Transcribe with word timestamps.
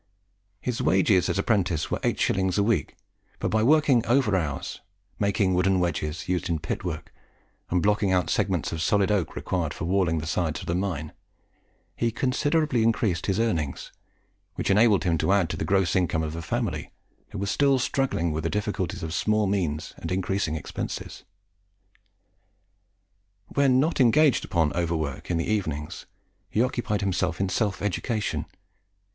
His 0.59 0.81
wages 0.81 1.29
as 1.29 1.37
apprentice 1.37 1.91
were 1.91 1.99
8s. 1.99 2.57
a 2.57 2.63
week; 2.63 2.95
but 3.37 3.51
by 3.51 3.61
working 3.61 4.03
over 4.07 4.35
hours, 4.35 4.81
making 5.19 5.53
wooden 5.53 5.79
wedges 5.79 6.27
used 6.27 6.49
in 6.49 6.57
pit 6.57 6.83
work, 6.83 7.13
and 7.69 7.83
blocking 7.83 8.11
out 8.11 8.27
segments 8.27 8.71
of 8.71 8.81
solid 8.81 9.11
oak 9.11 9.35
required 9.35 9.75
for 9.75 9.85
walling 9.85 10.17
the 10.17 10.25
sides 10.25 10.59
of 10.59 10.65
the 10.65 10.73
mine, 10.73 11.13
he 11.95 12.09
considerably 12.09 12.81
increased 12.81 13.27
his 13.27 13.39
earnings, 13.39 13.91
which 14.55 14.71
enabled 14.71 15.03
him 15.03 15.19
to 15.19 15.31
add 15.31 15.51
to 15.51 15.55
the 15.55 15.63
gross 15.65 15.95
income 15.95 16.23
of 16.23 16.33
the 16.33 16.41
family, 16.41 16.89
who 17.29 17.37
were 17.37 17.45
still 17.45 17.77
struggling 17.77 18.31
with 18.31 18.43
the 18.43 18.49
difficulties 18.49 19.03
of 19.03 19.13
small 19.13 19.45
means 19.45 19.93
and 19.97 20.11
increasing 20.11 20.55
expenses. 20.55 21.25
When 23.49 23.79
not 23.79 24.01
engaged 24.01 24.43
upon 24.45 24.73
over 24.73 24.95
work 24.95 25.29
in 25.29 25.37
the 25.37 25.45
evenings, 25.45 26.07
he 26.49 26.63
occupied 26.63 27.01
himself 27.01 27.39
in 27.39 27.49
self 27.49 27.83
education. 27.83 28.47